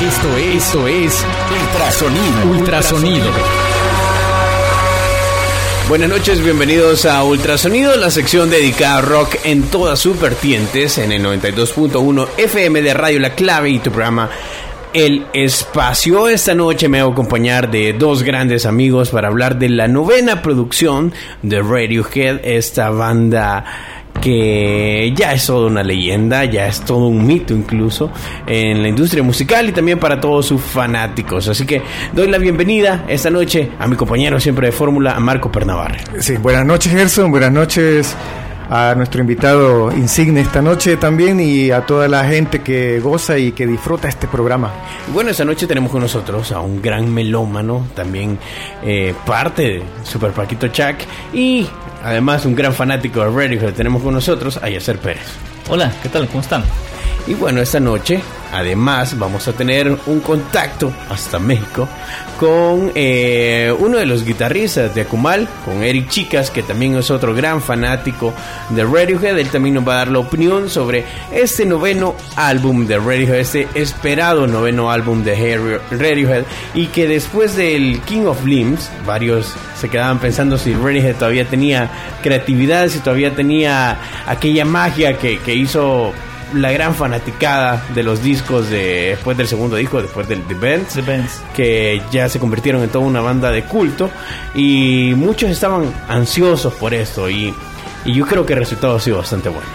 [0.00, 1.26] Esto es, esto es
[1.60, 2.50] Ultrasonido.
[2.52, 3.26] Ultrasonido.
[5.88, 11.10] Buenas noches, bienvenidos a Ultrasonido, la sección dedicada a rock en todas sus vertientes, en
[11.10, 14.30] el 92.1 FM de Radio La Clave y tu programa
[14.92, 16.28] El Espacio.
[16.28, 20.42] Esta noche me voy a acompañar de dos grandes amigos para hablar de la novena
[20.42, 27.26] producción de Radiohead, esta banda que ya es toda una leyenda, ya es todo un
[27.26, 28.10] mito incluso
[28.46, 31.48] en la industria musical y también para todos sus fanáticos.
[31.48, 31.82] Así que
[32.12, 35.98] doy la bienvenida esta noche a mi compañero siempre de fórmula, a Marco Pernavarre.
[36.18, 38.16] Sí, buenas noches Gerson, buenas noches
[38.70, 43.52] a nuestro invitado insigne esta noche también y a toda la gente que goza y
[43.52, 44.72] que disfruta este programa.
[45.12, 48.38] Bueno, esta noche tenemos con nosotros a un gran melómano, también
[48.82, 50.96] eh, parte de Super Paquito Chuck
[51.32, 51.66] y
[52.02, 53.74] además un gran fanático de Radiohead.
[53.74, 55.26] Tenemos con nosotros a Yacer Pérez.
[55.68, 56.26] Hola, ¿qué tal?
[56.28, 56.64] ¿Cómo están?
[57.26, 61.88] Y bueno, esta noche además vamos a tener un contacto hasta México
[62.38, 67.34] con eh, uno de los guitarristas de Akumal, con Eric Chicas, que también es otro
[67.34, 68.32] gran fanático
[68.70, 69.36] de Radiohead.
[69.38, 73.68] Él también nos va a dar la opinión sobre este noveno álbum de Radiohead, este
[73.74, 80.20] esperado noveno álbum de Radiohead, y que después del King of Limbs, varios se quedaban
[80.20, 81.90] pensando si Radiohead todavía tenía
[82.22, 86.12] creatividad, si todavía tenía aquella magia que, que hizo
[86.54, 91.42] la gran fanaticada de los discos de, después del segundo disco, después del The Bands,
[91.54, 94.10] que ya se convirtieron en toda una banda de culto
[94.54, 97.54] y muchos estaban ansiosos por esto y,
[98.04, 99.68] y yo creo que el resultado ha sido bastante bueno.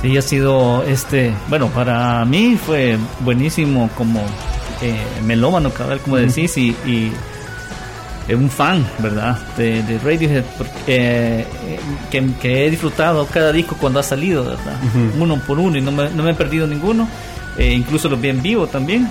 [0.00, 4.20] Sí, ha sido este, bueno, para mí fue buenísimo como
[4.82, 5.72] eh, melómano,
[6.04, 7.12] como decís, y, y
[8.34, 9.38] un fan, ¿verdad?
[9.56, 11.46] De, de Radiohead, porque,
[12.10, 14.80] que, que, he disfrutado cada disco cuando ha salido, ¿verdad?
[15.18, 17.08] Uno por uno y no me, no me he perdido ninguno.
[17.56, 19.08] Eh, incluso los vi en vivo también.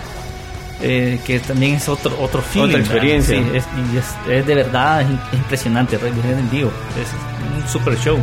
[0.81, 4.55] Eh, que también es otro otro feeling, otra experiencia sí, es, y es, es, de
[4.55, 6.69] verdad es, impresionante Radiohead en vivo
[7.01, 8.19] es un super show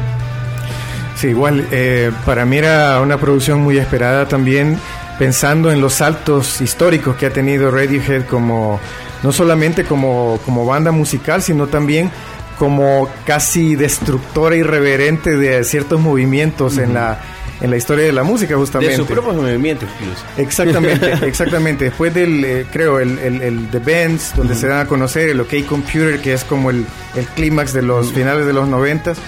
[1.16, 4.78] sí igual eh, para mí era una producción muy esperada también
[5.18, 8.78] pensando en los saltos históricos que ha tenido Radiohead como
[9.22, 12.10] no solamente como, como banda musical, sino también
[12.58, 17.20] como casi destructora irreverente de ciertos movimientos en la
[17.62, 18.92] en la historia de la música justamente.
[18.92, 20.24] De su propio movimiento incluso.
[20.36, 21.84] Exactamente, exactamente.
[21.86, 25.40] Después del, eh, creo, el, el, el, The Bands, donde se dan a conocer el
[25.40, 26.84] OK Computer, que es como el,
[27.14, 29.18] el clímax de los finales de los noventas.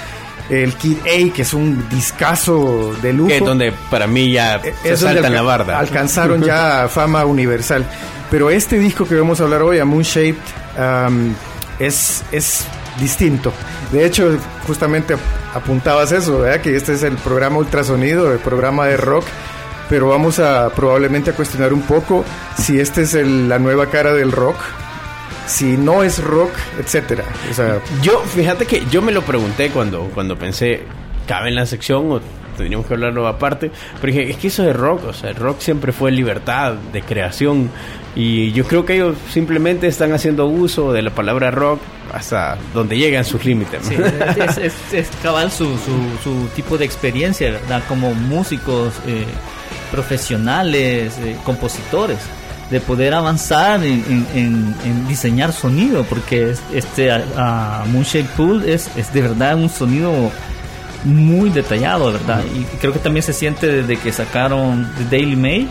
[0.50, 3.28] El Kid A, que es un discazo de lujo.
[3.28, 5.78] Que es donde para mí ya eh, se salta en la barda.
[5.78, 7.86] Alcanzaron ya fama universal.
[8.34, 10.34] Pero este disco que vamos a hablar hoy, a Moonshaped,
[10.76, 11.32] um,
[11.78, 12.66] es, es
[12.98, 13.52] distinto.
[13.92, 14.36] De hecho,
[14.66, 15.14] justamente
[15.54, 16.60] apuntabas eso, ¿verdad?
[16.60, 19.24] que este es el programa ultrasonido, el programa de rock,
[19.88, 22.24] pero vamos a probablemente a cuestionar un poco
[22.58, 24.56] si esta es la nueva cara del rock,
[25.46, 26.50] si no es rock,
[26.80, 27.22] etcétera.
[28.02, 30.82] Yo, fíjate que yo me lo pregunté cuando, cuando pensé,
[31.28, 32.20] ¿cabe en la sección o
[32.54, 33.70] tendríamos que hablarlo aparte?
[34.00, 37.02] Pero dije, es que eso es rock, o sea, el rock siempre fue libertad de
[37.02, 37.70] creación
[38.16, 41.80] y yo creo que ellos simplemente están haciendo uso de la palabra rock
[42.12, 43.86] hasta donde llegan sus límites.
[43.86, 43.96] Sí,
[44.92, 45.66] es, cabal su,
[46.22, 47.82] su, tipo de experiencia, ¿verdad?
[47.88, 49.24] Como músicos eh,
[49.90, 52.18] profesionales, eh, compositores,
[52.70, 59.56] de poder avanzar en, diseñar sonido, porque este a, Moonshade Pool es, es de verdad
[59.56, 60.30] un sonido
[61.04, 62.42] muy detallado, ¿verdad?
[62.54, 65.68] Y creo que también se siente desde que sacaron The Daily Mail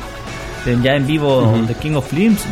[0.82, 2.46] ya en vivo The King of Limbs,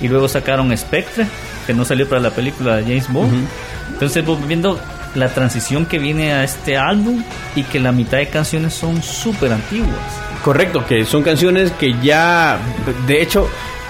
[0.00, 1.26] y luego sacaron Spectre,
[1.66, 3.46] que no salió para la película de James Bond.
[3.92, 4.78] Entonces, viendo
[5.14, 7.22] la transición que viene a este álbum
[7.56, 9.90] y que la mitad de canciones son súper antiguas.
[10.44, 12.58] Correcto, que son canciones que ya,
[13.06, 13.48] de hecho,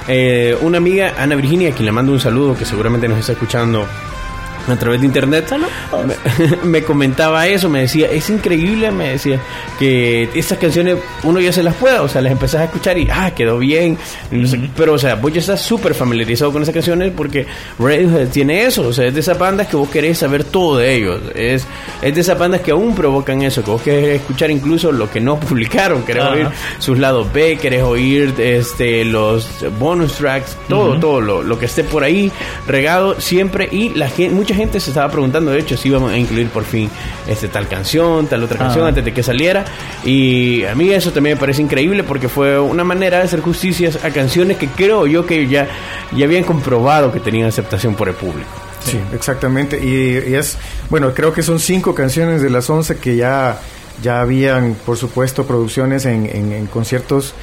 [0.09, 3.33] eh, una amiga, Ana Virginia, a quien le mando un saludo, que seguramente nos está
[3.33, 3.87] escuchando
[4.69, 5.53] a través de internet.
[5.53, 9.41] Me, me, comentaba eso, me decía, es increíble, me decía,
[9.79, 13.09] que estas canciones uno ya se las pueda, o sea, las empezás a escuchar y,
[13.11, 13.99] ah, quedó bien,
[14.77, 17.47] pero, o sea, vos ya estás súper familiarizado con esas canciones porque
[17.79, 20.95] Radiohead tiene eso, o sea, es de esas bandas que vos querés saber todo de
[20.95, 21.67] ellos, es,
[22.03, 25.21] es de esas bandas que aún provocan eso, que vos querés escuchar incluso lo que
[25.21, 26.49] no publicaron, querés oír
[26.79, 29.49] sus lados B, querés oír este, los
[29.79, 32.31] bonus tracks, todo, todo lo, lo, que esté por ahí
[32.67, 36.17] regado siempre y la gente, mucha gente se estaba preguntando, de hecho, si íbamos a
[36.17, 36.91] incluir por fin
[37.29, 39.64] este tal canción, tal otra canción antes de que saliera
[40.05, 43.91] y a mí eso también me parece increíble porque fue una manera de hacer justicia
[44.02, 45.69] a canciones que creo yo que ya,
[46.12, 48.49] ya habían comprobado que tenían aceptación por el público.
[48.85, 49.79] Sí, exactamente.
[49.85, 50.56] Y, es,
[50.88, 53.61] bueno, creo que son cinco canciones de las once que ya,
[54.02, 57.35] ya habían, por supuesto, producciones en, en conciertos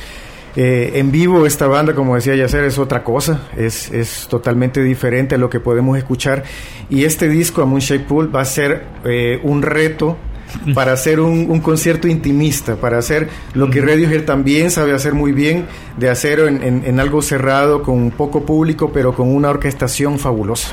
[0.60, 5.36] eh, en vivo esta banda, como decía Yacer, es otra cosa, es, es, totalmente diferente
[5.36, 6.46] a lo que podemos escuchar.
[6.90, 10.18] Y este disco, A Moonshaped Pool, va a ser eh, un reto
[10.74, 15.68] para hacer un, concierto intimista, para hacer lo que Radiohead también sabe hacer muy bien,
[15.98, 20.70] de hacer en, algo cerrado, con poco público, pero con una orquestación fabulosa.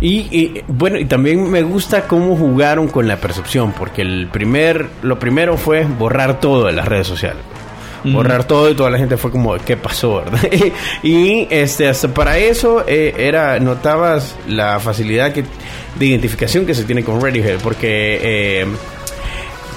[0.00, 4.90] Y, y, bueno, y también me gusta cómo jugaron con la percepción, porque el primer,
[5.02, 7.42] lo primero fue borrar todo de las redes sociales
[8.04, 10.16] borrar todo y toda la gente fue como, ¿qué pasó?
[10.16, 10.40] ¿verdad?
[11.02, 15.44] y este, hasta para eso eh, era, notabas la facilidad que,
[15.98, 18.66] de identificación que se tiene con Radiohead, porque eh,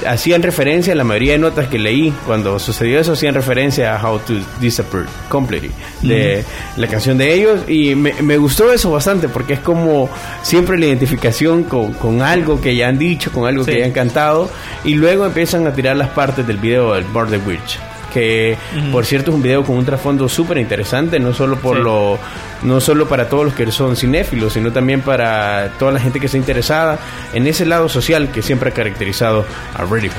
[0.05, 4.19] hacían referencia, la mayoría de notas que leí cuando sucedió eso, hacían referencia a How
[4.19, 5.71] to Disappear Completely,
[6.01, 6.43] de
[6.75, 10.09] la canción de ellos, y me, me, gustó eso bastante, porque es como
[10.43, 13.91] siempre la identificación con, con algo que ya han dicho, con algo que ya han
[13.91, 14.49] cantado,
[14.83, 17.79] y luego empiezan a tirar las partes del video del Border Witch
[18.17, 18.57] que
[18.91, 22.17] por cierto es un video con un trasfondo súper interesante, no solo por lo
[22.63, 26.25] no solo para todos los que son cinéfilos, sino también para toda la gente que
[26.25, 26.97] está interesada
[27.33, 30.17] en ese lado social que siempre ha caracterizado a Radiohead.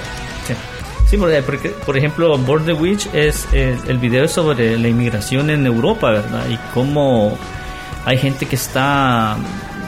[1.11, 1.17] Sí.
[1.17, 6.45] porque, por ejemplo, Board the Witch es, el video sobre la inmigración en Europa, ¿verdad?
[6.49, 7.37] Y cómo
[8.05, 9.37] hay gente que está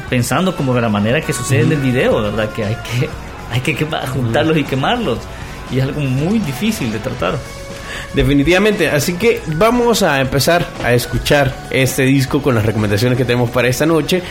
[0.09, 2.51] pensando como de la manera que sucede en el video, ¿verdad?
[2.51, 3.09] Que hay que,
[3.53, 5.19] hay que juntarlos y quemarlos.
[5.71, 7.39] Y es algo muy difícil de tratar.
[8.15, 13.51] Definitivamente, así que vamos a empezar a escuchar este disco con las recomendaciones que tenemos
[13.51, 14.23] para esta noche.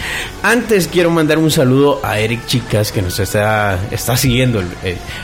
[0.44, 4.62] Antes quiero mandar un saludo a Eric Chicas que nos está, está siguiendo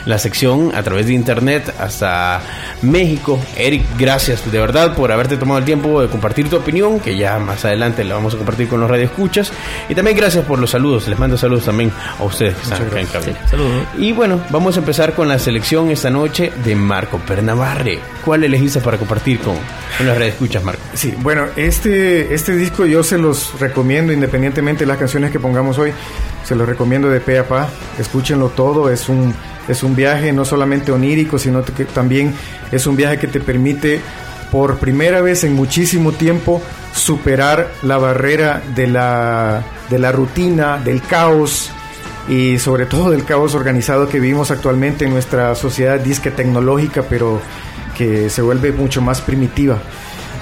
[0.06, 2.40] la sección a través de internet hasta
[2.80, 3.38] México.
[3.56, 7.38] Eric, gracias de verdad por haberte tomado el tiempo de compartir tu opinión, que ya
[7.38, 9.52] más adelante la vamos a compartir con los radioescuchas.
[9.90, 13.00] Y también gracias por los saludos, les mando saludos también a ustedes que están acá
[13.00, 13.38] en cabina.
[13.98, 18.00] Y bueno, vamos a empezar con la selección esta noche de Marco Pernavarre.
[18.24, 19.56] ¿Cuál elegiste para compartir con,
[20.04, 20.82] las redes escuchas, Marco?
[20.94, 25.78] Sí, bueno, este, este disco yo se los recomiendo independientemente de las canciones que pongamos
[25.78, 25.92] hoy.
[26.44, 27.68] Se los recomiendo de pe a pa.
[27.98, 28.90] Escúchenlo todo.
[28.90, 29.34] Es un,
[29.68, 32.34] es un viaje no solamente onírico, sino que también
[32.72, 34.00] es un viaje que te permite
[34.50, 36.62] por primera vez en muchísimo tiempo
[36.94, 41.70] superar la barrera de la, de la rutina, del caos,
[42.28, 47.40] y sobre todo del caos organizado que vivimos actualmente en nuestra sociedad disque tecnológica, pero
[47.96, 49.78] que se vuelve mucho más primitiva.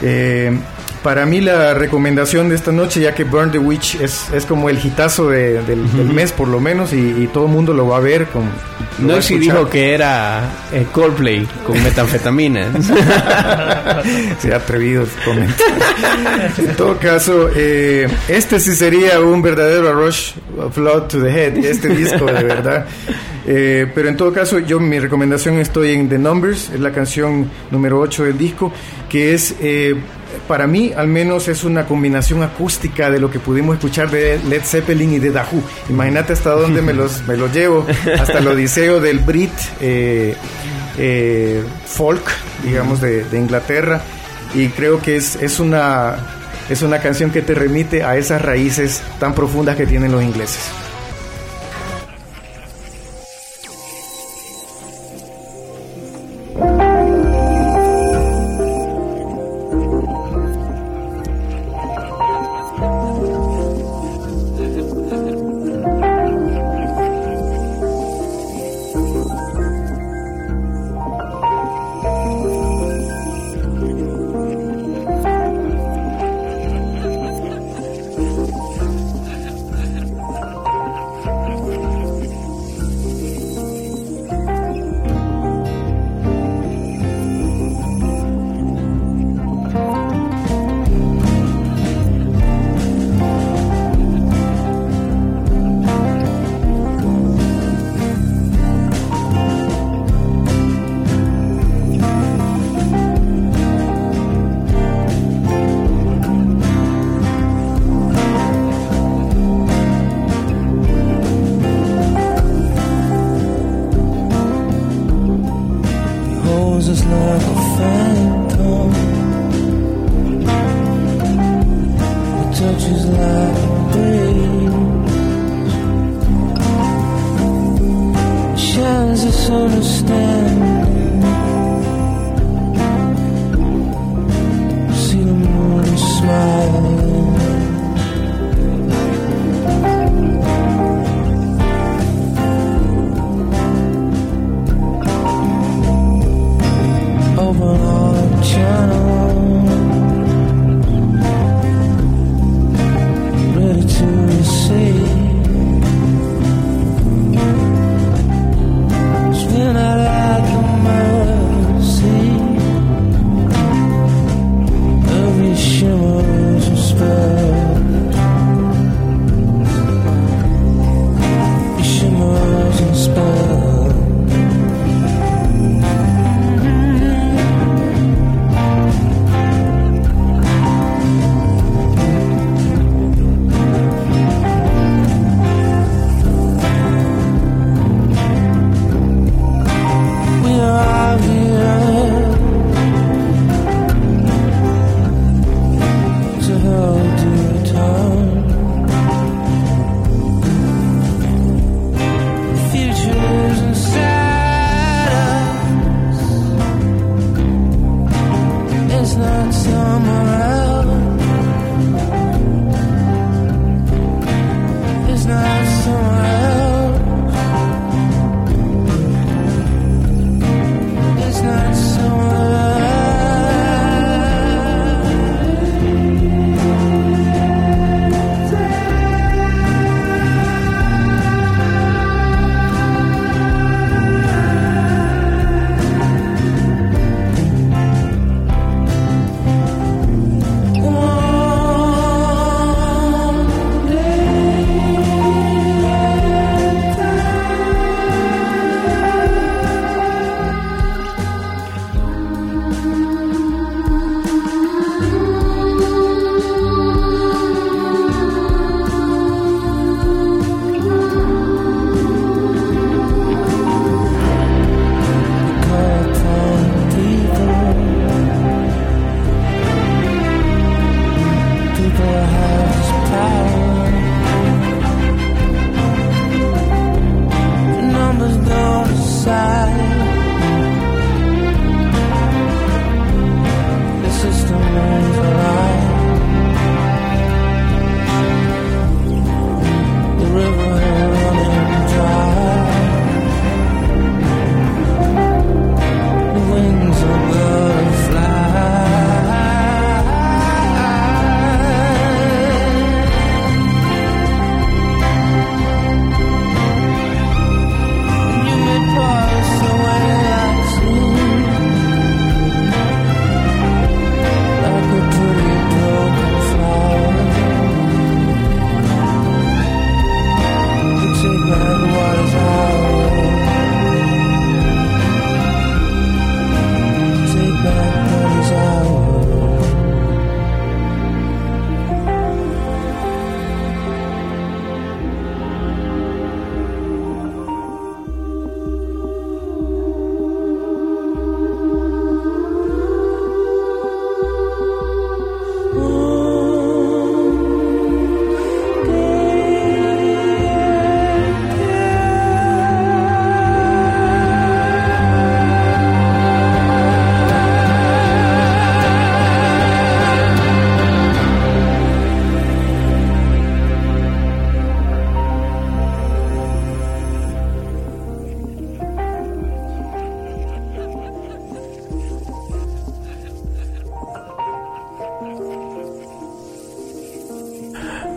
[0.03, 0.57] Eh,
[1.05, 4.71] para mí la recomendación de esta noche, ya que Burn the Witch es, es como
[4.71, 5.77] el hitazo del,
[6.15, 8.27] mes por lo menos y, todo el mundo lo va a ver.
[8.29, 8.45] Con,
[9.01, 12.73] no si dijo que era eh, Coldplay con metanfetamina.
[14.39, 15.05] Se ha atrevido
[16.57, 20.33] en todo caso, eh, este sí sería un verdadero rush
[20.73, 22.87] flood to the head, este disco de verdad.
[23.47, 27.51] Eh, pero en todo caso, yo mi recomendación estoy en The Numbers, es la canción
[27.71, 28.73] número 8 del disco,
[29.11, 29.55] que es
[30.47, 34.63] para mí al menos es una combinación acústica de lo que pudimos escuchar de Led
[34.63, 35.63] Zeppelin y de Dahu.
[35.89, 37.87] Imagínate hasta dónde me los, me los llevo,
[38.19, 40.37] hasta el odiseo del Brit eh,
[40.99, 42.25] eh, folk,
[42.63, 44.03] digamos, de, de, Inglaterra.
[44.55, 46.17] Y creo que es, es, una,
[46.69, 50.84] es una canción que te remite a esas raíces tan profundas que tienen los ingleses.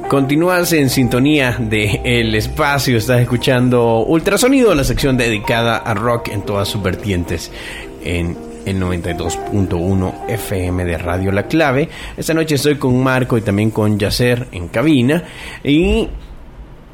[0.09, 6.43] Continúas en sintonía de El Espacio, estás escuchando Ultrasonido, la sección dedicada a rock en
[6.43, 7.51] todas sus vertientes
[8.05, 11.89] en el 92.1 FM de Radio La Clave.
[12.15, 15.25] Esta noche estoy con Marco y también con Yacer en cabina
[15.61, 16.07] y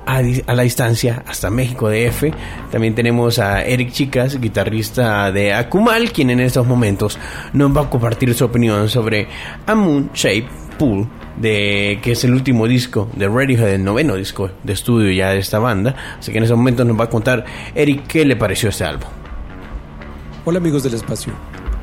[0.08, 2.24] a, la distancia hasta México DF.
[2.72, 7.20] También tenemos a Eric Chicas, guitarrista de Akumal, quien en estos momentos
[7.54, 9.28] nos va a compartir su opinión sobre
[9.68, 10.48] A Moon Shape
[10.80, 15.30] Pool de que es el último disco de Radiohead, el noveno disco de estudio ya
[15.30, 15.96] de esta banda.
[16.20, 19.10] Así que en ese momento nos va a contar Eric qué le pareció este álbum.
[20.46, 21.34] Hola amigos del espacio,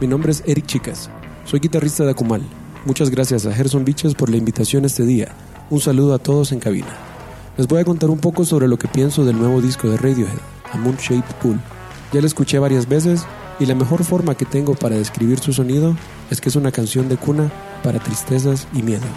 [0.00, 1.10] mi nombre es Eric Chicas,
[1.44, 2.42] soy guitarrista de Akumal.
[2.84, 5.28] Muchas gracias a Gerson Bichos por la invitación este día.
[5.70, 6.88] Un saludo a todos en cabina.
[7.56, 10.38] Les voy a contar un poco sobre lo que pienso del nuevo disco de Radiohead,
[10.72, 11.60] A Moon Shaped Pool.
[12.12, 13.26] Ya lo escuché varias veces
[13.58, 15.94] y la mejor forma que tengo para describir su sonido
[16.30, 17.50] es que es una canción de cuna
[17.82, 19.08] para tristezas y miedos.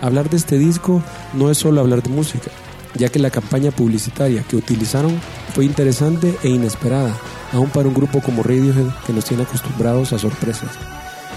[0.00, 1.02] Hablar de este disco
[1.34, 2.50] no es solo hablar de música,
[2.94, 5.20] ya que la campaña publicitaria que utilizaron
[5.54, 7.14] fue interesante e inesperada,
[7.52, 10.70] aún para un grupo como Radiohead que nos tiene acostumbrados a sorpresas.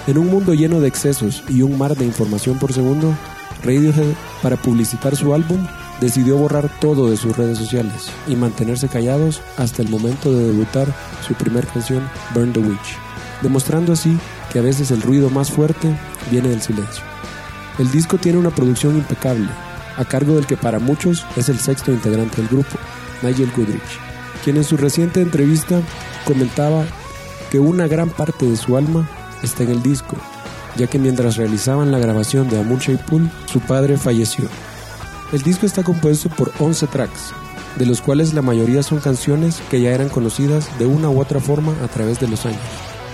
[0.07, 3.13] En un mundo lleno de excesos y un mar de información por segundo,
[3.63, 5.65] Radiohead, para publicitar su álbum,
[6.01, 10.87] decidió borrar todo de sus redes sociales y mantenerse callados hasta el momento de debutar
[11.25, 12.97] su primer canción, Burn the Witch,
[13.41, 14.17] demostrando así
[14.53, 15.89] que a veces el ruido más fuerte
[16.31, 17.03] viene del silencio.
[17.79, 19.49] El disco tiene una producción impecable,
[19.97, 22.77] a cargo del que para muchos es el sexto integrante del grupo,
[23.23, 23.81] Nigel Goodrich,
[24.43, 25.81] quien en su reciente entrevista
[26.25, 26.85] comentaba
[27.49, 29.09] que una gran parte de su alma
[29.41, 30.15] está en el disco,
[30.75, 32.79] ya que mientras realizaban la grabación de Amun
[33.09, 34.45] Pool, su padre falleció.
[35.31, 37.33] El disco está compuesto por 11 tracks,
[37.77, 41.39] de los cuales la mayoría son canciones que ya eran conocidas de una u otra
[41.39, 42.61] forma a través de los años,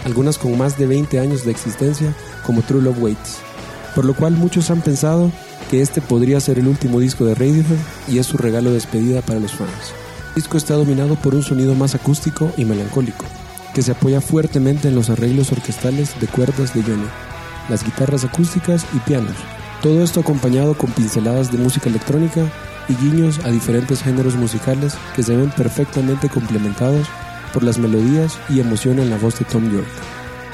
[0.05, 2.15] algunas con más de 20 años de existencia,
[2.45, 3.49] como True Love Waits
[3.95, 5.31] por lo cual muchos han pensado
[5.69, 7.77] que este podría ser el último disco de Radiohead
[8.07, 9.93] y es su regalo de despedida para los fans.
[10.29, 13.25] El disco está dominado por un sonido más acústico y melancólico,
[13.73, 17.07] que se apoya fuertemente en los arreglos orquestales de cuerdas de Johnny.
[17.67, 19.35] las guitarras acústicas y pianos.
[19.83, 22.49] Todo esto acompañado con pinceladas de música electrónica
[22.87, 27.07] y guiños a diferentes géneros musicales que se ven perfectamente complementados
[27.53, 29.87] por las melodías y emoción en la voz de Tom York.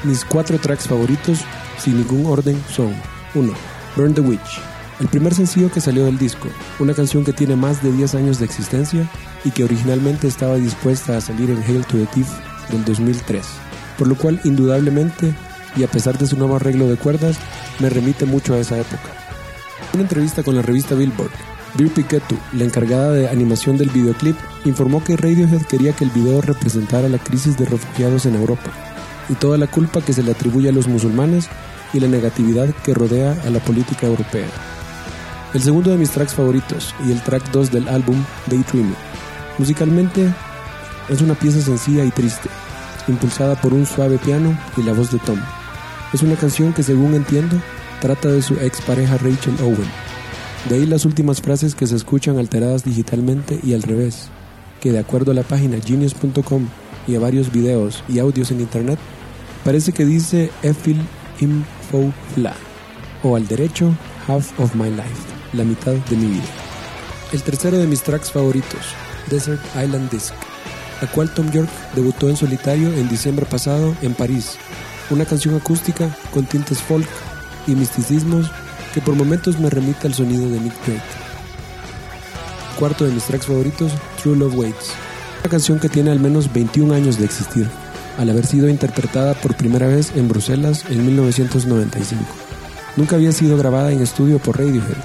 [0.04, 1.40] Mis cuatro tracks favoritos,
[1.78, 2.94] sin ningún orden, son
[3.34, 3.52] 1.
[3.96, 4.60] Burn the Witch,
[5.00, 6.48] el primer sencillo que salió del disco,
[6.78, 9.08] una canción que tiene más de 10 años de existencia
[9.44, 12.28] y que originalmente estaba dispuesta a salir en Hail to the Thief
[12.70, 13.44] del 2003,
[13.98, 15.34] por lo cual indudablemente,
[15.76, 17.36] y a pesar de su nuevo arreglo de cuerdas,
[17.78, 19.10] me remite mucho a esa época.
[19.92, 21.30] Una entrevista con la revista Billboard,
[21.76, 26.40] Bill Piquetu, la encargada de animación del videoclip, informó que Radiohead quería que el video
[26.40, 28.70] representara la crisis de refugiados en Europa
[29.28, 31.48] y toda la culpa que se le atribuye a los musulmanes
[31.92, 34.46] y la negatividad que rodea a la política europea.
[35.52, 38.96] El segundo de mis tracks favoritos y el track 2 del álbum Daydreaming.
[39.58, 40.32] Musicalmente
[41.10, 42.48] es una pieza sencilla y triste,
[43.06, 45.38] impulsada por un suave piano y la voz de Tom.
[46.14, 47.60] Es una canción que según entiendo
[48.00, 50.15] trata de su ex pareja Rachel Owen.
[50.68, 54.30] De ahí las últimas frases que se escuchan alteradas digitalmente y al revés,
[54.80, 56.66] que de acuerdo a la página genius.com
[57.06, 58.98] y a varios videos y audios en internet,
[59.64, 61.00] parece que dice Efil
[61.38, 62.52] Info Fla,
[63.22, 63.94] o al derecho
[64.26, 66.50] Half of My Life, la mitad de mi vida.
[67.32, 68.86] El tercero de mis tracks favoritos,
[69.30, 70.34] Desert Island Disc,
[71.00, 74.56] la cual Tom York debutó en solitario en diciembre pasado en París,
[75.10, 77.06] una canción acústica con tintes folk
[77.68, 78.50] y misticismos
[78.96, 81.02] que por momentos me remite al sonido de Nick Drake.
[82.78, 84.90] Cuarto de mis tracks favoritos, True Love Waits,
[85.40, 87.68] una canción que tiene al menos 21 años de existir,
[88.16, 92.24] al haber sido interpretada por primera vez en Bruselas en 1995.
[92.96, 94.96] Nunca había sido grabada en estudio por Radiohead,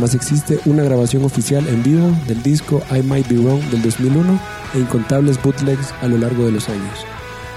[0.00, 4.40] mas existe una grabación oficial en vivo del disco I Might Be Wrong del 2001
[4.74, 6.98] e incontables bootlegs a lo largo de los años.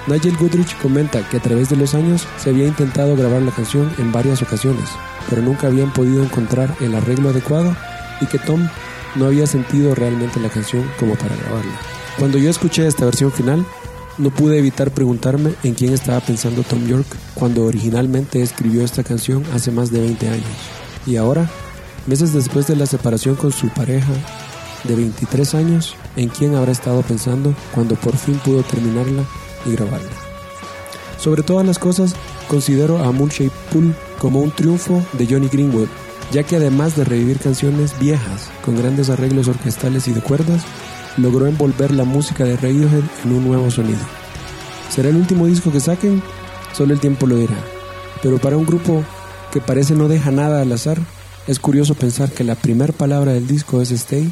[0.09, 3.93] Nigel Goodrich comenta que a través de los años se había intentado grabar la canción
[3.99, 4.89] en varias ocasiones,
[5.29, 7.75] pero nunca habían podido encontrar el arreglo adecuado
[8.19, 8.67] y que Tom
[9.15, 11.79] no había sentido realmente la canción como para grabarla.
[12.17, 13.63] Cuando yo escuché esta versión final,
[14.17, 19.43] no pude evitar preguntarme en quién estaba pensando Tom York cuando originalmente escribió esta canción
[19.53, 20.43] hace más de 20 años.
[21.05, 21.47] Y ahora,
[22.07, 24.11] meses después de la separación con su pareja
[24.85, 29.23] de 23 años, en quién habrá estado pensando cuando por fin pudo terminarla
[29.65, 30.09] y grabarla.
[31.17, 32.15] Sobre todas las cosas,
[32.47, 35.87] considero a Moonshape Pool como un triunfo de Johnny Greenwood,
[36.31, 40.63] ya que además de revivir canciones viejas con grandes arreglos orquestales y de cuerdas,
[41.17, 43.99] logró envolver la música de Radiohead en un nuevo sonido.
[44.89, 46.21] ¿Será el último disco que saquen?
[46.73, 47.57] Solo el tiempo lo dirá.
[48.21, 49.03] Pero para un grupo
[49.51, 50.99] que parece no deja nada al azar,
[51.47, 54.31] es curioso pensar que la primera palabra del disco es Stay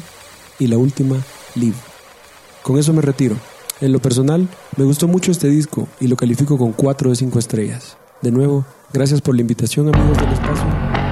[0.58, 1.16] y la última
[1.54, 1.76] Live.
[2.62, 3.36] Con eso me retiro.
[3.80, 7.38] En lo personal, me gustó mucho este disco y lo califico con 4 de 5
[7.38, 7.96] estrellas.
[8.22, 10.66] De nuevo, gracias por la invitación amigos del espacio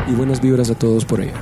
[0.08, 1.34] y buenas vibras a todos por ello.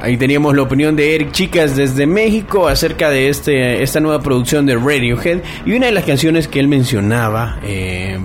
[0.00, 4.64] Ahí teníamos la opinión de Eric Chicas desde México acerca de este, esta nueva producción
[4.64, 8.16] de Radiohead y una de las canciones que él mencionaba eh,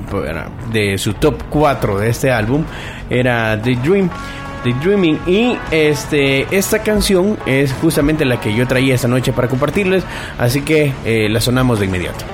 [0.71, 2.63] de su top 4 de este álbum
[3.09, 4.12] era The Dream.
[4.63, 9.47] The Dreaming y este esta canción es justamente la que yo traía esta noche para
[9.47, 10.04] compartirles
[10.38, 12.26] así que eh, la sonamos de inmediato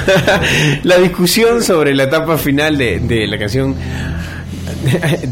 [0.82, 3.74] la discusión sobre la etapa final de, la canción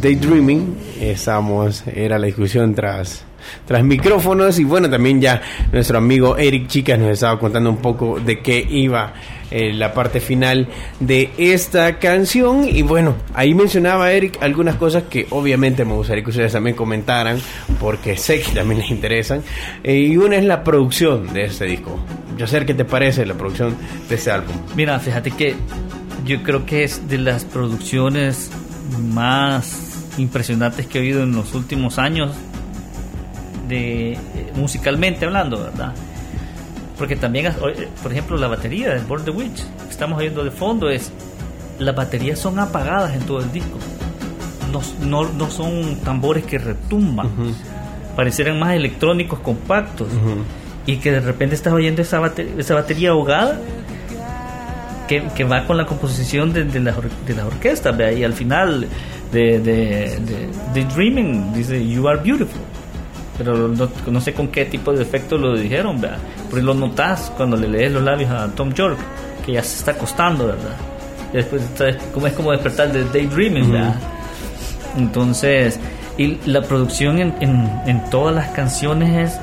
[0.01, 3.25] Daydreaming, estábamos, era la discusión tras
[3.67, 4.59] tras micrófonos.
[4.59, 5.41] Y bueno también ya
[5.73, 9.13] nuestro amigo Eric Chicas nos estaba contando un poco de qué iba
[9.51, 10.69] eh, la parte final
[11.01, 12.69] de esta canción.
[12.69, 17.39] Y bueno ahí mencionaba Eric algunas cosas que obviamente me gustaría que ustedes también comentaran
[17.81, 19.43] porque sé que también les interesan.
[19.83, 21.99] Eh, y una es la producción de este disco.
[22.37, 23.77] Yo sé qué te parece la producción
[24.09, 25.55] de este álbum mira fíjate que
[26.25, 28.51] yo creo que es de las producciones
[28.99, 32.33] más impresionantes que he oído en los últimos años
[33.71, 34.19] de eh,
[34.55, 35.95] musicalmente hablando, ¿verdad?
[36.99, 40.51] Porque también, eh, por ejemplo, la batería de Born the Witch, que estamos oyendo de
[40.51, 41.11] fondo, es
[41.79, 43.79] las baterías son apagadas en todo el disco.
[44.71, 47.29] No, no, no son tambores que retumban.
[48.15, 50.09] Parecieran más electrónicos compactos.
[50.85, 53.59] Y que de repente estás oyendo esa batería, esa batería ahogada
[55.09, 56.95] que, que, va con la composición de, de, la,
[57.27, 57.97] de las orquestas.
[58.15, 58.87] Y al final
[59.33, 60.19] de, de,
[60.75, 62.61] de, Dreaming dice You are beautiful
[63.43, 66.19] pero no, sé con qué tipo de efecto lo dijeron, ¿verdad?
[66.51, 68.99] Porque lo notas cuando le lees los labios a Tom York,
[69.47, 70.77] que ya se está acostando, ¿verdad?
[71.33, 71.63] después
[72.13, 73.95] como es como despertar de daydreaming, ¿verdad?
[74.97, 75.79] Entonces,
[76.19, 79.41] y la producción en, en, todas las canciones es,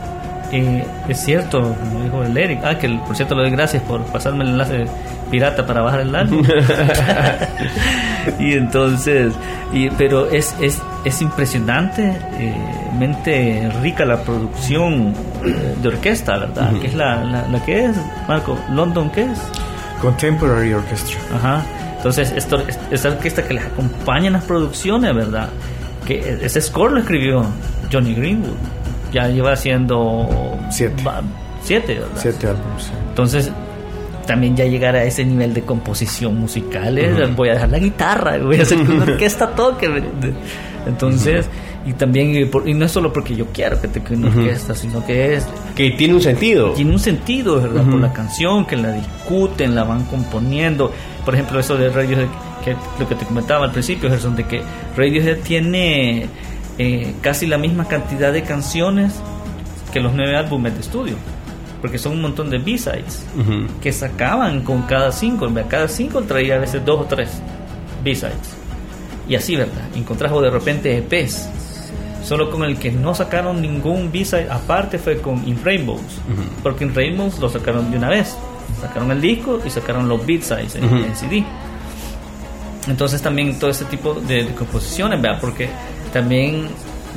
[0.51, 4.03] eh, es cierto, como dijo el Eric, ah, que por cierto le doy gracias por
[4.05, 4.85] pasarme el enlace
[5.29, 6.43] pirata para bajar el álbum.
[8.39, 9.33] y entonces,
[9.73, 15.13] y, pero es, es, es impresionante, eh, rica la producción
[15.45, 16.73] eh, de orquesta, ¿verdad?
[16.79, 17.95] Que es la, la, que es,
[18.27, 19.39] Marco, London, ¿qué es?
[20.01, 21.17] Contemporary Orchestra.
[21.35, 21.63] Ajá.
[21.97, 22.31] Entonces,
[22.91, 25.49] esta orquesta que les acompaña en las producciones, ¿verdad?
[26.05, 27.45] Que ese score lo escribió
[27.91, 28.55] Johnny Greenwood.
[29.11, 30.29] Ya lleva haciendo...
[30.69, 31.03] Siete.
[31.63, 32.09] Siete, ¿verdad?
[32.15, 32.91] Siete álbumes.
[33.09, 33.51] Entonces,
[34.27, 37.25] también ya llegar a ese nivel de composición musical, ¿eh?
[37.35, 39.89] voy a dejar la guitarra, voy a hacer que una orquesta toque.
[40.85, 41.49] Entonces,
[41.85, 45.35] y también, y no es solo porque yo quiero que te una orquesta, sino que
[45.35, 45.47] es...
[45.75, 46.73] Que tiene un sentido.
[46.73, 47.83] Tiene un sentido, ¿verdad?
[47.85, 50.91] Por la canción, que la discuten, la van componiendo.
[51.25, 52.27] Por ejemplo, eso de Radiohead,
[52.63, 54.61] que lo que te comentaba al principio, Gerson, de que
[54.95, 56.27] Radiohead tiene
[56.77, 59.13] eh, casi la misma cantidad de canciones
[59.93, 61.15] que los nueve álbumes de estudio
[61.81, 63.25] porque son un montón de B-sides
[63.81, 65.63] que sacaban con cada single.
[65.67, 67.29] Cada single traía a veces dos o tres
[68.03, 68.55] B-sides.
[69.27, 69.83] Y así, ¿verdad?
[69.95, 71.49] Encontrás de repente EPs.
[72.23, 76.01] Solo con el que no sacaron ningún B-side aparte fue con In Rainbows.
[76.63, 78.35] Porque In Rainbows lo sacaron de una vez.
[78.81, 81.43] Sacaron el disco y sacaron los B-sides en, CD.
[82.87, 85.39] Entonces también todo ese tipo de, composiciones, ¿verdad?
[85.39, 85.69] Porque
[86.11, 86.67] también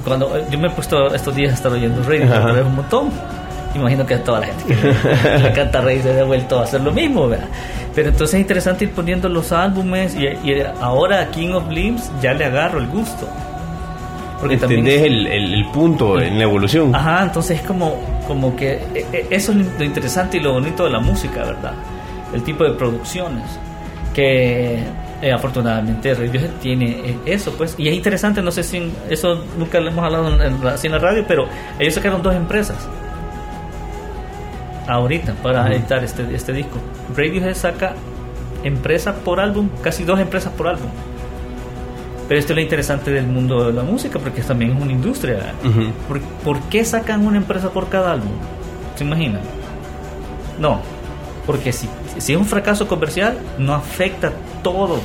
[0.05, 3.11] cuando yo me he puesto estos días a estar oyendo radio, un montón
[3.74, 6.92] imagino que toda la gente que le canta Rey se ha vuelto a hacer lo
[6.92, 7.48] mismo, ¿verdad?
[7.94, 10.28] Pero entonces es interesante ir poniendo los álbumes y,
[10.80, 13.28] ahora a King of Limbs ya le agarro el gusto.
[14.40, 16.94] Porque Entendés el, el, punto en la evolución.
[16.94, 20.85] Ajá, entonces es como, como que e, e, eso es lo interesante y lo bonito
[20.85, 21.74] de la música, ¿verdad?
[22.33, 23.44] El tipo de producciones
[24.14, 24.78] que
[25.20, 27.74] eh, afortunadamente Radiohead tiene eh, eso, pues.
[27.76, 31.22] Y es interesante, no sé si eso nunca lo hemos hablado en, en la radio,
[31.28, 31.46] pero
[31.78, 32.88] ellos sacaron dos empresas
[34.90, 36.79] ahorita para editar este, este disco.
[37.16, 37.94] Radiohead saca
[38.64, 40.90] empresa por álbum, casi dos empresas por álbum.
[42.29, 45.53] Pero esto es lo interesante del mundo de la música, porque también es una industria.
[46.44, 48.33] ¿Por, qué sacan una empresa por cada álbum?
[48.94, 49.40] ¿Se imaginan?
[50.59, 50.81] No,
[51.46, 55.00] porque si, si es un fracaso comercial, no afecta todo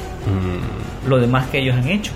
[1.08, 2.12] lo demás que ellos han hecho.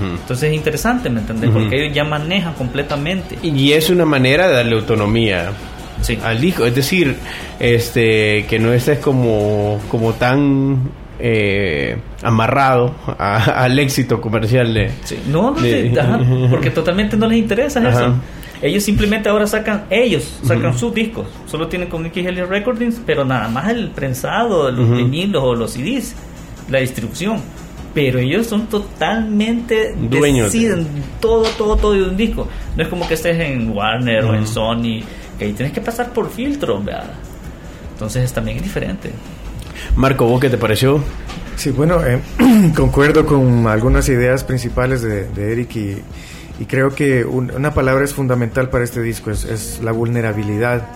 [0.00, 1.50] Entonces es interesante, ¿me entendés?
[1.50, 3.38] Porque ellos ya manejan completamente.
[3.42, 5.52] Y es una manera de darle autonomía
[6.22, 6.64] al disco.
[6.64, 7.16] Es decir,
[7.58, 14.90] este que no estés como, como tan eh, amarrado al éxito comercial de...
[15.28, 15.54] No,
[16.50, 18.14] porque totalmente no les interesa eso.
[18.60, 21.28] Ellos simplemente ahora sacan, ellos sacan sus discos.
[21.46, 26.16] Solo tienen con Haley Recordings, pero nada más el prensado, los vinilos o los CDs,
[26.68, 27.40] la distribución.
[27.94, 30.52] Pero ellos son totalmente dueños.
[30.52, 30.86] Deciden
[31.20, 32.48] todo, todo, todo de un disco.
[32.76, 35.02] No es como que estés en Warner o en Sony
[35.38, 37.12] que ahí tienes que pasar por filtro, ¿verdad?
[37.92, 39.12] Entonces también es diferente.
[39.96, 41.02] Marco, ¿vos qué te pareció?
[41.56, 42.20] Sí, bueno, eh,
[42.76, 46.02] concuerdo con algunas ideas principales de, Eric y,
[46.66, 50.88] creo que una palabra es fundamental para este disco, es, la vulnerabilidad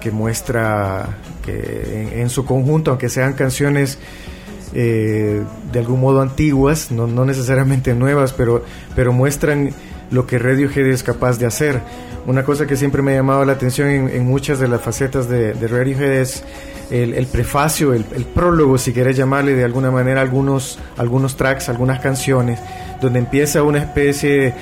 [0.00, 3.98] que muestra que en, su conjunto, aunque sean canciones
[4.74, 9.72] eh, de algún modo antiguas, no, no necesariamente nuevas, pero, pero muestran
[10.10, 11.80] lo que Radiohead es capaz de hacer.
[12.26, 15.54] Una cosa que siempre me ha llamado la atención en, muchas de las facetas de,
[15.54, 16.44] Radiohead es
[16.90, 22.60] el, prefacio, el, prólogo, si quieres llamarle de alguna manera, algunos, algunos tracks, algunas canciones,
[23.00, 24.52] donde empieza una especie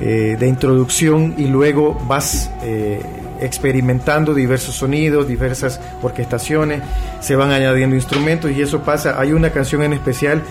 [0.00, 3.00] eh, de introducción y luego vas eh,
[3.40, 6.82] experimentando diversos sonidos, diversas orquestaciones,
[7.20, 9.20] se van añadiendo instrumentos y eso pasa.
[9.20, 10.42] Hay una canción en especial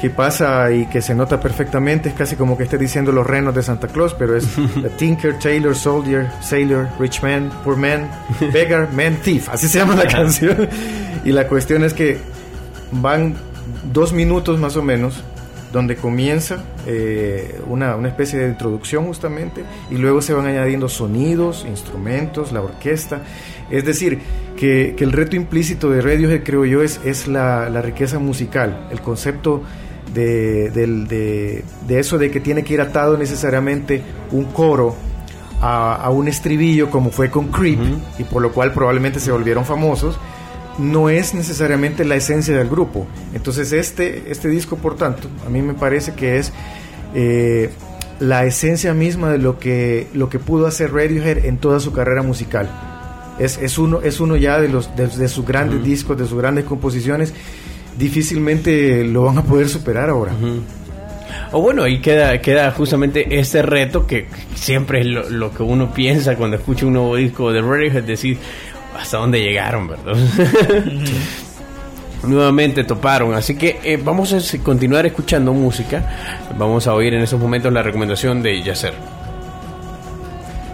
[0.00, 3.54] que pasa y que se nota perfectamente, es casi como que esté diciendo los renos
[3.54, 4.46] de Santa Claus, pero es
[4.82, 8.10] The Tinker, Tailor, Soldier, Sailor, Rich Man, Poor Man,
[8.52, 10.68] Beggar, Man, Thief, así se llama la canción.
[11.24, 12.18] Y la cuestión es que
[12.90, 13.34] van
[13.92, 15.22] dos minutos más o menos
[15.74, 21.66] donde comienza eh, una, una, especie de introducción justamente y luego se van añadiendo sonidos,
[21.68, 23.22] instrumentos, la orquesta.
[23.70, 24.20] Es decir,
[24.56, 28.86] que, que el reto implícito de Radiohead creo yo es, es la, la riqueza musical,
[28.92, 29.62] el concepto
[30.14, 34.94] de, de, de, eso de que tiene que ir atado necesariamente un coro
[35.60, 37.98] a, a un estribillo como fue con Creep uh -huh.
[38.20, 40.18] y por lo cual probablemente se volvieron famosos
[40.78, 43.06] no es necesariamente la esencia del grupo.
[43.32, 46.52] Entonces este, este disco, por tanto, a mí me parece que es
[47.14, 47.70] eh,
[48.20, 52.22] la esencia misma de lo que, lo que pudo hacer Radiohead en toda su carrera
[52.22, 52.68] musical.
[53.38, 55.84] Es, es, uno, es uno ya de, los, de, de sus grandes uh -huh.
[55.84, 57.32] discos, de sus grandes composiciones.
[57.98, 60.32] Difícilmente lo van a poder superar ahora.
[60.32, 60.60] Uh -huh.
[61.52, 65.92] O bueno, ahí queda, queda justamente ese reto que siempre es lo, lo, que uno
[65.92, 68.38] piensa cuando escucha un nuevo disco de Radiohead, decir,
[68.98, 70.16] hasta dónde llegaron, ¿verdad?
[72.24, 76.48] Nuevamente toparon, así que eh, vamos a continuar escuchando música.
[76.58, 78.94] Vamos a oír en esos momentos la recomendación de Yacer.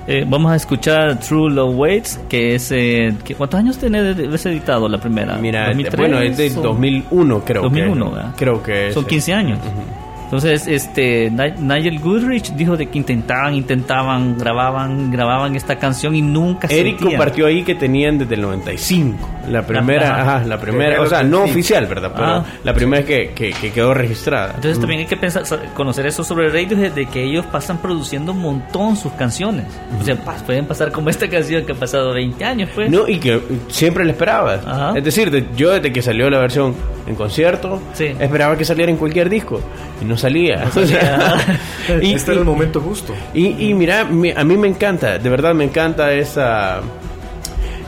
[0.07, 2.73] Eh, vamos a escuchar True Love Waits, que es.
[2.73, 5.37] Eh, ¿Cuántos años tiene de editado la primera?
[5.37, 8.15] Mira, 2003, bueno, es de 2001, creo 2001, que.
[8.17, 8.35] ¿verdad?
[8.37, 9.59] Creo que Son 15 años.
[9.59, 10.00] Uh -huh.
[10.31, 16.69] Entonces, este Nigel Goodrich dijo de que intentaban, intentaban, grababan, grababan esta canción y nunca
[16.69, 19.29] se Eric compartió ahí que tenían desde el 95.
[19.49, 21.51] La primera, la, ajá, la primera, o sea, no sí.
[21.51, 22.13] oficial, ¿verdad?
[22.15, 23.09] Pero ah, la primera sí.
[23.09, 24.53] que, que, que, quedó registrada.
[24.55, 24.81] Entonces mm.
[24.81, 25.43] también hay que pensar,
[25.75, 29.65] conocer eso sobre Radiohead, de que ellos pasan produciendo un montón sus canciones.
[29.67, 30.01] Mm.
[30.01, 30.17] O sea,
[30.47, 32.89] pueden pasar como esta canción que ha pasado 20 años, pues.
[32.89, 34.61] No, y que siempre la esperaba.
[34.65, 34.93] Ajá.
[34.97, 36.77] Es decir, yo desde que salió la versión
[37.09, 38.15] en concierto, sí.
[38.21, 39.61] esperaba que saliera en cualquier disco.
[40.01, 40.65] Y no salía.
[40.65, 41.59] No salía.
[42.03, 43.15] y, este y, era el momento justo.
[43.35, 46.81] Y, y mira, mi, a mí me encanta, de verdad me encanta esa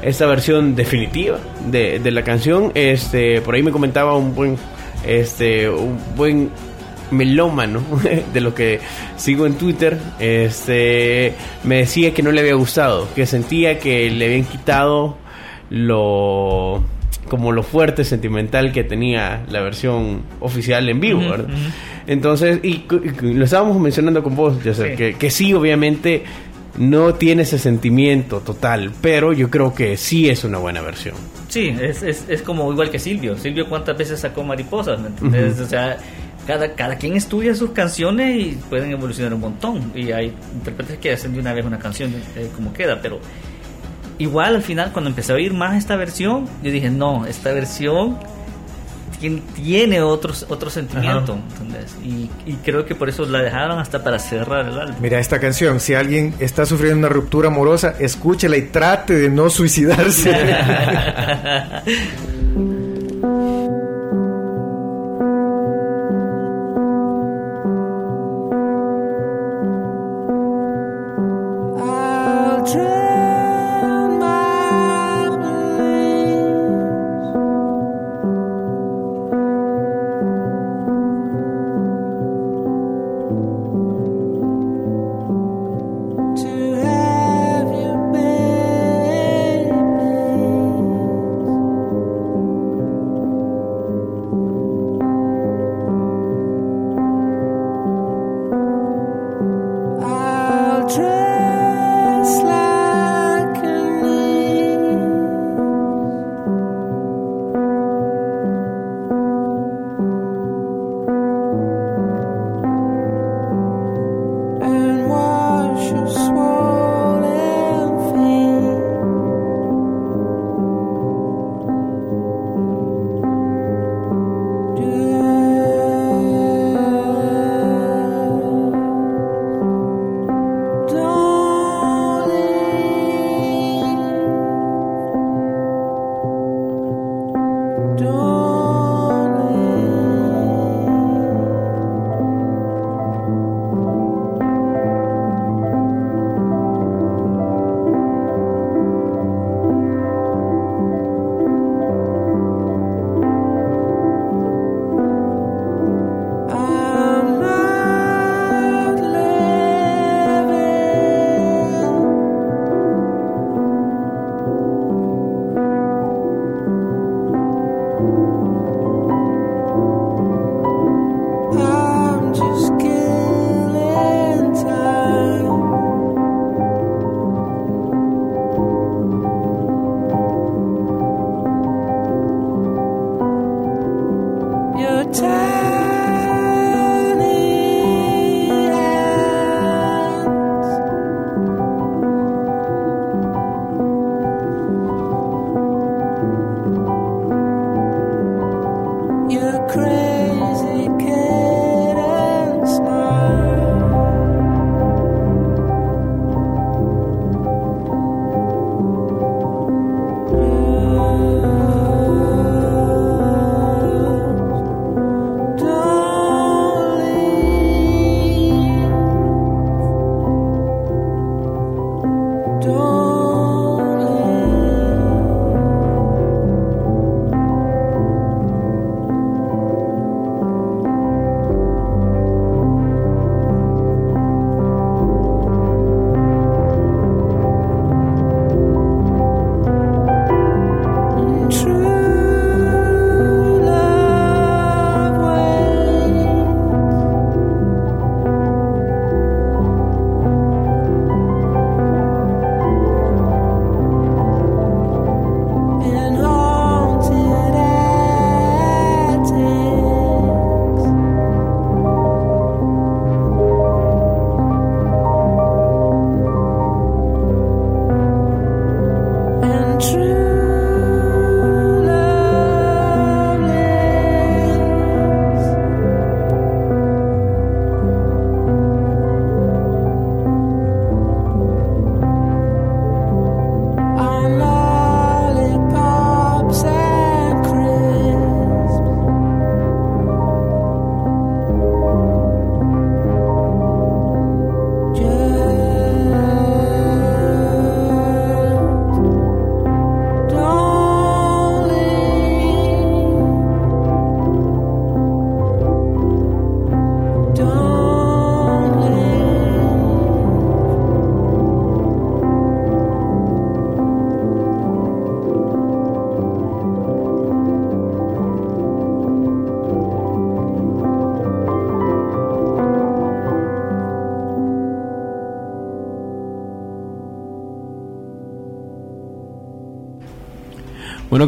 [0.02, 2.72] esa versión definitiva de, de, la canción.
[2.74, 4.56] Este, por ahí me comentaba un buen,
[5.06, 6.50] este, un buen
[7.12, 7.82] melómano
[8.32, 8.80] de lo que
[9.16, 9.98] sigo en Twitter.
[10.18, 15.16] Este, me decía que no le había gustado, que sentía que le habían quitado
[15.70, 16.82] lo
[17.32, 21.46] como lo fuerte sentimental que tenía la versión oficial en vivo, ¿verdad?
[21.48, 21.72] Uh -huh.
[22.06, 22.84] Entonces, y,
[23.22, 24.96] y, lo estábamos mencionando con vos, ya sé, sí.
[24.96, 26.24] Que, que sí, obviamente
[26.76, 31.14] no tiene ese sentimiento total, pero yo creo que sí es una buena versión.
[31.48, 33.38] Sí, es, es, es como igual que Silvio.
[33.38, 35.54] Silvio cuántas veces sacó mariposas, ¿me entiendes?
[35.54, 35.64] Uh -huh.
[35.64, 35.96] O sea,
[36.46, 39.90] cada, cada quien estudia sus canciones y pueden evolucionar un montón.
[39.94, 43.20] Y hay intérpretes que hacen de una vez una canción eh, como queda, pero
[44.18, 48.18] igual al final cuando empecé a oír más esta versión, yo dije, no, esta versión
[49.54, 51.38] tiene otros, otro sentimiento.
[52.02, 54.96] Y, y, creo que por eso la dejaron hasta para cerrar el álbum.
[55.00, 59.48] Mira, esta canción, si alguien está sufriendo una ruptura amorosa, escúchela y trate de no
[59.48, 60.32] suicidarse.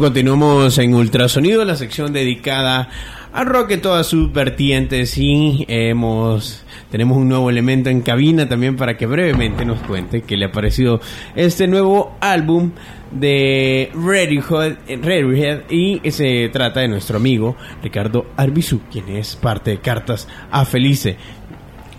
[0.05, 2.89] continuamos en Ultrasonido, la sección dedicada
[3.33, 8.75] al rock en todas sus vertientes y hemos tenemos un nuevo elemento en cabina también
[8.75, 11.01] para que brevemente nos cuente qué le ha parecido
[11.35, 12.73] este nuevo álbum
[13.11, 19.79] de Radiohead, Radiohead y se trata de nuestro amigo Ricardo Arbizu, quien es parte de
[19.79, 21.17] Cartas a Felice.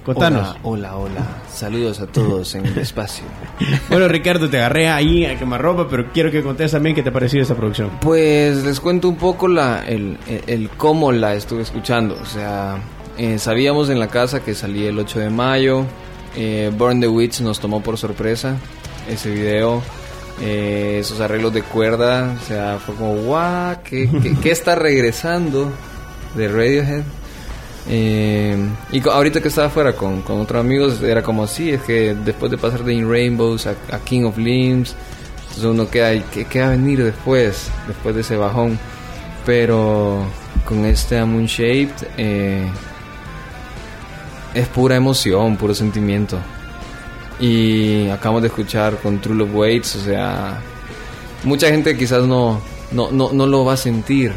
[0.07, 0.57] Contanos.
[0.63, 1.27] Hola, hola, hola.
[1.53, 3.25] Saludos a todos en el espacio.
[3.89, 7.13] Bueno, Ricardo, te agarré ahí a quemarropa, pero quiero que contes también qué te ha
[7.13, 7.91] parecido esta producción.
[8.01, 12.17] Pues les cuento un poco la, el, el, cómo la estuve escuchando.
[12.23, 12.79] O sea,
[13.19, 15.85] eh, sabíamos en la casa que salía el 8 de mayo.
[16.37, 18.57] Eh, Burn the Witch nos tomó por sorpresa
[19.09, 19.83] ese video.
[20.41, 22.37] Eh, esos arreglos de cuerda.
[22.41, 25.73] O sea, fue como, guau, ¿qué, qué, qué está regresando
[26.37, 27.03] de Radiohead?
[27.89, 28.57] Eh,
[28.91, 32.51] y ahorita que estaba afuera con, con otros amigos, era como así: es que después
[32.51, 34.95] de pasar de In Rainbows a, King of Limbs,
[35.41, 37.69] entonces uno queda, ¿y qué, qué va a venir después?
[37.87, 38.79] Después de ese bajón.
[39.45, 40.25] Pero
[40.65, 42.67] con este Moon Shaped, eh,
[44.55, 46.39] es pura emoción, puro sentimiento.
[47.39, 50.61] Y acabamos de escuchar con True Love Waits, o sea,
[51.45, 52.61] mucha gente quizás no,
[52.91, 54.33] no, no, no lo va a sentir.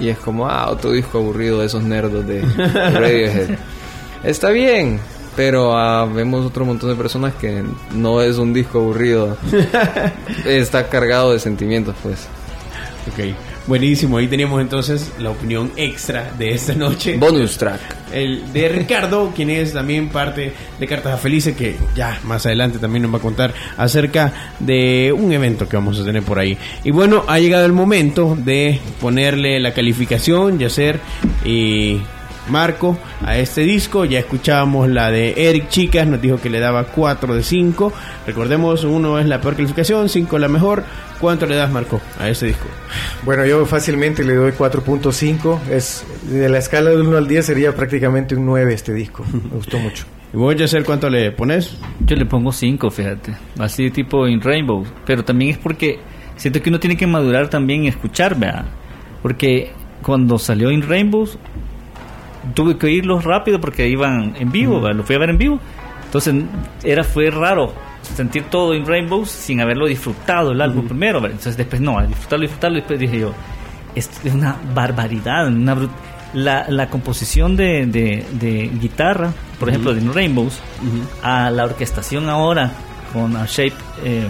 [0.00, 3.58] Y es como, ah, otro disco aburrido de esos nerdos de Radiohead.
[4.22, 5.00] Está bien,
[5.36, 9.36] pero ah, vemos otro montón de personas que no es un disco aburrido.
[10.44, 12.26] Está cargado de sentimientos, pues.
[13.08, 13.34] Ok,
[13.68, 14.16] buenísimo.
[14.16, 17.16] Ahí teníamos entonces la opinión extra de esta noche.
[17.18, 17.80] Bonus track.
[18.12, 22.78] El de Ricardo, quien es también parte de Cartas a Felice, que ya más adelante
[22.78, 26.56] también nos va a contar acerca de un evento que vamos a tener por ahí.
[26.82, 30.98] Y bueno, ha llegado el momento de ponerle la calificación, Yacer
[31.44, 32.00] y
[32.48, 34.06] Marco, a este disco.
[34.06, 37.92] Ya escuchábamos la de Eric Chicas, nos dijo que le daba 4 de 5.
[38.26, 40.84] Recordemos, uno es la peor calificación, 5 la mejor.
[41.20, 42.66] ¿Cuánto le das, Marco, a este disco?
[43.24, 45.68] Bueno, yo fácilmente le doy 4.5.
[45.70, 49.24] Es de la escala de 1 al 10 sería prácticamente un 9 este disco.
[49.32, 50.04] Me gustó mucho.
[50.32, 51.78] ¿Y vos, Yacer, cuánto le pones?
[52.00, 53.34] Yo le pongo 5, fíjate.
[53.58, 54.84] Así tipo in Rainbow.
[55.06, 55.98] Pero también es porque
[56.36, 58.66] siento que uno tiene que madurar también y escuchar, ¿verdad?
[59.22, 59.70] Porque
[60.02, 61.38] cuando salió in Rainbows,
[62.54, 64.96] tuve que oírlos rápido porque iban en vivo, ¿verdad?
[64.96, 65.60] lo fui a ver en vivo.
[66.04, 66.34] Entonces
[66.84, 67.72] era fue raro
[68.14, 71.18] sentir todo in Rainbows sin haberlo disfrutado el álbum primero.
[71.24, 73.32] Entonces después no, al disfrutarlo, disfrutarlo, después dije yo,
[73.94, 75.76] esto es una barbaridad, una
[76.34, 80.60] la, la composición de, de- de guitarra, por ejemplo, de In Rainbows,
[81.22, 82.70] a la orquestación ahora
[83.12, 83.72] con a Shape,
[84.04, 84.26] eh,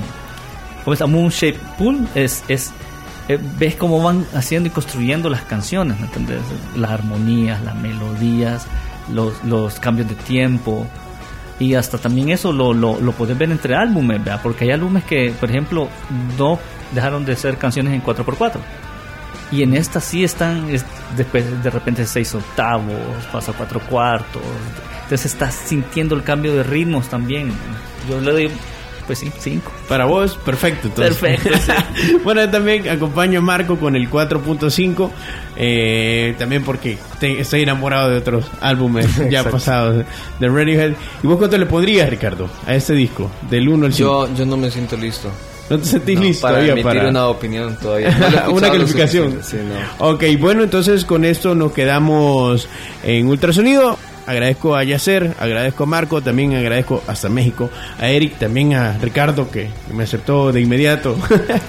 [0.84, 1.02] ¿cómo es?
[1.02, 2.72] A Moon Shape Pool, es, es
[3.28, 6.38] eh, ves cómo van haciendo y construyendo las canciones, ¿me entiendes?
[6.76, 8.66] Las armonías, las melodías,
[9.12, 10.86] los, los cambios de tiempo.
[11.60, 14.40] Y hasta también eso lo, lo, lo puedes ver entre álbumes, ¿verdad?
[14.42, 15.88] Porque hay álbumes que, por ejemplo,
[16.38, 16.58] no
[16.94, 18.58] dejaron de ser canciones en 4x4.
[19.50, 20.84] Y en esta sí están, es-
[21.16, 22.94] después de repente seis octavos,
[23.32, 24.42] pasa cuatro cuartos.
[25.04, 27.50] Entonces estás sintiendo el cambio de ritmos también.
[28.08, 28.50] Yo le doy,
[29.08, 29.72] pues sí, cinco.
[29.88, 30.86] Para vos, perfecto.
[30.86, 31.16] entonces.
[31.16, 31.72] Perfecto,
[32.24, 35.10] bueno, yo también acompaño a Marco con el 4.5.
[35.56, 40.04] eh, también porque te- estoy enamorado de otros álbumes ya pasados
[40.38, 40.92] de Radiohead.
[41.22, 43.28] ¿Y vos cuánto le pondrías, Ricardo, a este disco?
[43.50, 44.26] Del 1 al 5.
[44.28, 45.28] Yo, yo no me siento listo.
[45.70, 48.10] ¿No te sentís No, listo para todavía emitir para una opinión todavía.
[48.46, 49.40] No una calificación?
[49.42, 49.56] sí,
[49.98, 50.08] no.
[50.10, 52.68] Ok, bueno, entonces con esto nos quedamos
[53.02, 53.98] en Ultrasonido.
[54.28, 59.50] Agradezco a Yacer, agradezco a Marco, también agradezco hasta México, a Eric, también a Ricardo
[59.50, 61.16] que me aceptó de inmediato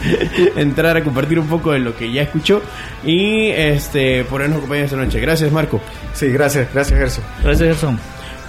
[0.58, 2.62] entrar a compartir un poco de lo que ya escuchó
[3.06, 5.22] y este por habernos acompañado esta noche.
[5.22, 5.80] Gracias Marco.
[6.14, 7.24] Sí, gracias, gracias Gerson.
[7.42, 7.98] Gracias, Gerson.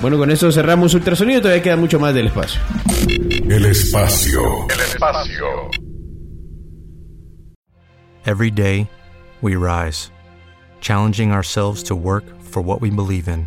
[0.01, 2.61] Bueno, con esto cerramos Ultrasonido, todavía queda mucho más del espacio.
[3.49, 4.41] El espacio.
[8.27, 8.89] Every day,
[9.41, 10.11] we rise,
[10.81, 13.47] challenging ourselves to work for what we believe in.